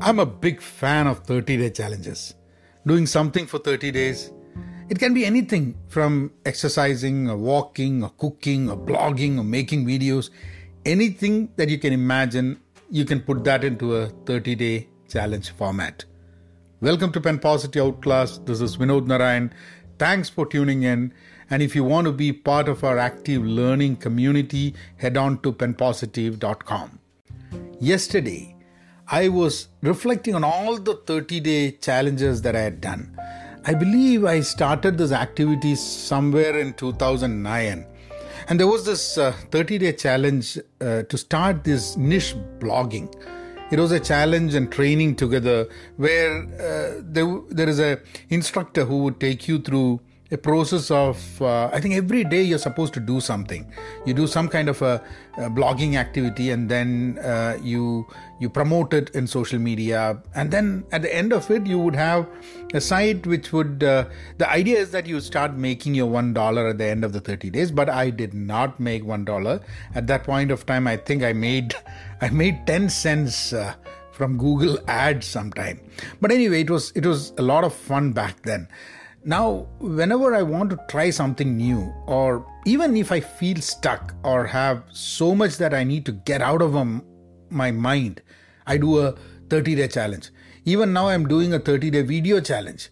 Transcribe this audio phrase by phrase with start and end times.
[0.00, 2.34] I'm a big fan of 30 day challenges.
[2.86, 4.30] Doing something for 30 days.
[4.88, 10.30] It can be anything from exercising or walking or cooking or blogging or making videos.
[10.86, 16.04] Anything that you can imagine, you can put that into a 30 day challenge format.
[16.80, 18.38] Welcome to Pen Positive Outclass.
[18.38, 19.52] This is Vinod Narayan.
[19.98, 21.12] Thanks for tuning in.
[21.50, 25.52] And if you want to be part of our active learning community, head on to
[25.52, 27.00] penpositive.com.
[27.80, 28.54] Yesterday,
[29.10, 33.18] I was reflecting on all the 30 day challenges that I had done.
[33.64, 37.86] I believe I started this activity somewhere in 2009.
[38.48, 43.10] And there was this 30 uh, day challenge uh, to start this niche blogging.
[43.70, 49.04] It was a challenge and training together where uh, there, there is a instructor who
[49.04, 53.00] would take you through a process of uh, i think every day you're supposed to
[53.00, 53.66] do something.
[54.04, 55.02] You do some kind of a,
[55.36, 58.06] a blogging activity and then uh, you
[58.40, 60.22] you promote it in social media.
[60.34, 62.26] And then at the end of it you would have
[62.74, 64.04] a site which would uh,
[64.36, 67.20] the idea is that you start making your one dollar at the end of the
[67.20, 69.60] 30 days but i did not make one dollar.
[69.94, 71.74] At that point of time i think i made
[72.20, 73.74] i made 10 cents uh,
[74.12, 75.80] from google ads sometime.
[76.20, 78.68] But anyway it was it was a lot of fun back then
[79.28, 84.46] now, whenever I want to try something new, or even if I feel stuck or
[84.46, 87.04] have so much that I need to get out of um,
[87.50, 88.22] my mind,
[88.66, 89.14] I do a
[89.50, 90.30] 30 day challenge.
[90.64, 92.88] Even now, I'm doing a 30 day video challenge.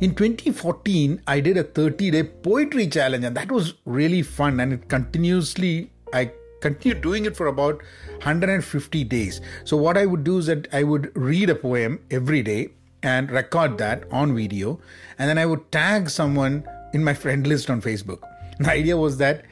[0.00, 4.60] In 2014, I did a 30 day poetry challenge, and that was really fun.
[4.60, 6.30] And it continuously, I
[6.60, 7.82] continued doing it for about
[8.18, 9.40] 150 days.
[9.64, 12.68] So, what I would do is that I would read a poem every day
[13.12, 14.78] and record that on video
[15.18, 18.32] and then I would tag someone in my friend list on Facebook.
[18.58, 19.44] The idea was that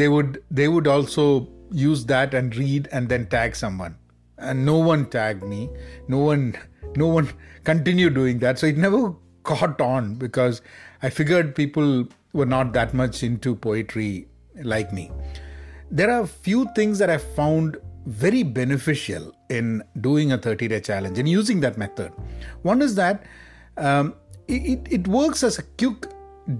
[0.00, 3.96] they would they would also use that and read and then tag someone.
[4.38, 5.70] And no one tagged me.
[6.08, 6.56] No one
[6.96, 7.30] no one
[7.64, 8.58] continued doing that.
[8.58, 10.62] So it never caught on because
[11.02, 14.28] I figured people were not that much into poetry
[14.74, 15.10] like me.
[15.90, 20.80] There are a few things that I found very beneficial in doing a 30 day
[20.80, 22.12] challenge and using that method.
[22.62, 23.24] One is that
[23.76, 24.14] um,
[24.48, 26.06] it, it works as a quick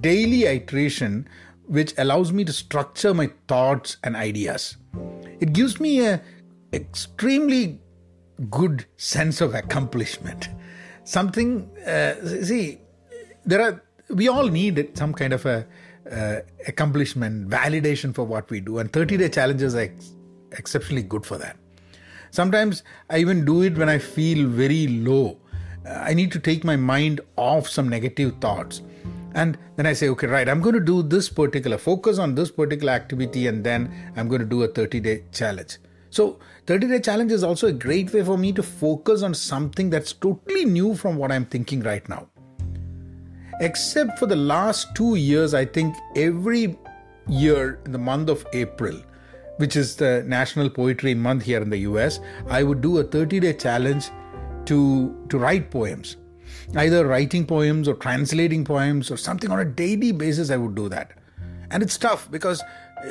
[0.00, 1.28] daily iteration
[1.66, 4.76] which allows me to structure my thoughts and ideas.
[5.40, 6.20] It gives me a
[6.72, 7.80] extremely
[8.50, 10.48] good sense of accomplishment.
[11.04, 12.80] Something, uh, see,
[13.44, 15.66] there are, we all need some kind of a
[16.10, 19.90] uh, accomplishment, validation for what we do, and 30 day challenges are
[20.58, 21.56] exceptionally good for that.
[22.30, 25.38] Sometimes I even do it when I feel very low.
[25.86, 28.82] Uh, I need to take my mind off some negative thoughts.
[29.34, 32.50] And then I say, okay, right, I'm going to do this particular, focus on this
[32.50, 35.78] particular activity, and then I'm going to do a 30 day challenge.
[36.10, 39.90] So, 30 day challenge is also a great way for me to focus on something
[39.90, 42.28] that's totally new from what I'm thinking right now.
[43.60, 46.76] Except for the last two years, I think every
[47.28, 49.00] year in the month of April,
[49.56, 53.40] which is the National Poetry Month here in the US, I would do a 30
[53.40, 54.10] day challenge
[54.66, 56.16] to, to write poems.
[56.76, 60.88] Either writing poems or translating poems or something on a daily basis, I would do
[60.88, 61.12] that.
[61.70, 62.62] And it's tough because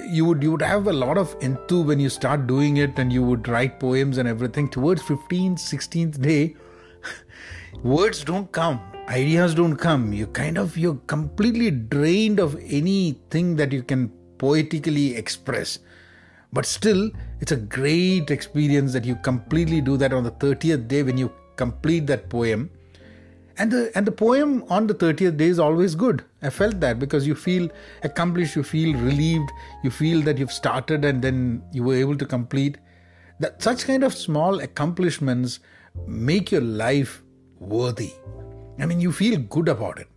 [0.09, 3.14] you would you would have a lot of enthuse when you start doing it and
[3.14, 6.56] you would write poems and everything towards 15th 16th day
[7.84, 8.80] words don't come
[9.10, 15.16] ideas don't come you kind of you're completely drained of anything that you can poetically
[15.16, 15.80] express
[16.53, 17.09] but still,
[17.41, 21.31] it's a great experience that you completely do that on the 30th day when you
[21.56, 22.69] complete that poem.
[23.58, 26.24] And the and the poem on the 30th day is always good.
[26.42, 27.69] I felt that because you feel
[28.03, 29.52] accomplished, you feel relieved,
[29.84, 32.78] you feel that you've started and then you were able to complete.
[33.40, 35.59] That such kind of small accomplishments
[36.08, 37.22] make your life
[37.59, 38.13] worthy.
[38.80, 40.08] I mean, you feel good about it.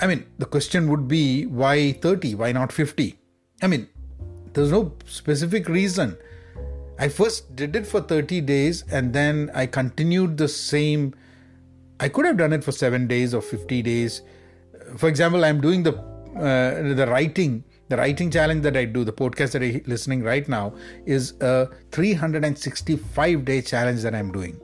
[0.00, 2.34] I mean, the question would be why 30?
[2.34, 3.18] Why not 50?
[3.62, 3.88] I mean,
[4.56, 6.16] there's no specific reason.
[6.98, 11.14] I first did it for 30 days and then I continued the same.
[12.00, 14.22] I could have done it for seven days or 50 days.
[14.96, 15.92] For example, I'm doing the
[16.36, 20.48] uh, the writing the writing challenge that I do, the podcast that I'm listening right
[20.48, 24.58] now, is a 365 day challenge that I'm doing.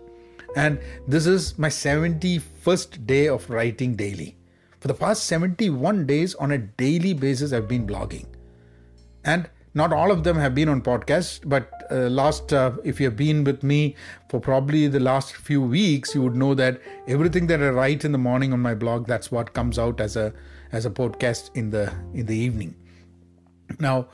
[0.56, 4.37] And this is my 71st day of writing daily.
[4.81, 8.26] For the past 71 days, on a daily basis, I've been blogging.
[9.25, 13.06] And not all of them have been on podcast but uh, last uh, if you
[13.06, 13.96] have been with me
[14.28, 18.12] for probably the last few weeks you would know that everything that i write in
[18.12, 20.32] the morning on my blog that's what comes out as a
[20.72, 22.74] as a podcast in the in the evening
[23.78, 24.06] now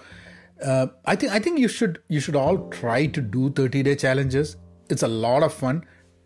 [0.62, 3.96] uh, i think i think you should you should all try to do 30 day
[3.96, 4.56] challenges
[4.88, 5.84] it's a lot of fun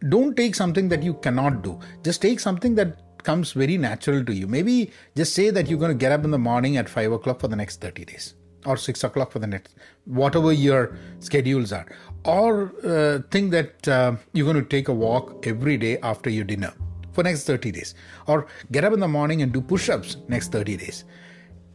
[0.09, 1.79] don't take something that you cannot do.
[2.03, 4.47] Just take something that comes very natural to you.
[4.47, 7.41] Maybe just say that you're going to get up in the morning at 5 o'clock
[7.41, 8.35] for the next 30 days
[8.65, 9.75] or 6 o'clock for the next,
[10.05, 11.87] whatever your schedules are.
[12.25, 16.45] Or uh, think that uh, you're going to take a walk every day after your
[16.45, 16.73] dinner
[17.13, 17.95] for next 30 days.
[18.27, 21.05] Or get up in the morning and do push-ups next 30 days.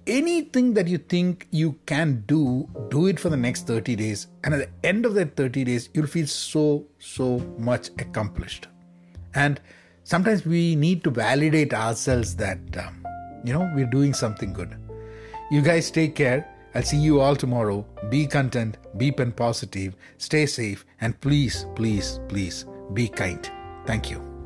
[0.06, 4.28] Anything that you think you can do, do it for the next 30 days.
[4.44, 8.68] And at the end of that 30 days, you'll feel so, so much accomplished.
[9.36, 9.60] And
[10.04, 13.06] sometimes we need to validate ourselves that, um,
[13.44, 14.78] you know, we're doing something good.
[15.52, 16.54] You guys take care.
[16.76, 17.86] I'll see you all tomorrow.
[18.10, 23.50] Be content, be pen positive, stay safe, and please, please, please be kind.
[23.86, 24.37] Thank you.